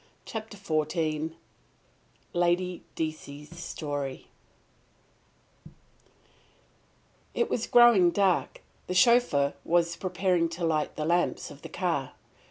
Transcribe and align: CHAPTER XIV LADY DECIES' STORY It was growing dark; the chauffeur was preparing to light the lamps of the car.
CHAPTER 0.25 0.57
XIV 0.57 1.33
LADY 2.33 2.81
DECIES' 2.95 3.55
STORY 3.59 4.29
It 7.35 7.51
was 7.51 7.67
growing 7.67 8.09
dark; 8.09 8.63
the 8.87 8.95
chauffeur 8.95 9.53
was 9.63 9.95
preparing 9.95 10.49
to 10.49 10.65
light 10.65 10.95
the 10.95 11.05
lamps 11.05 11.51
of 11.51 11.61
the 11.61 11.69
car. 11.69 12.13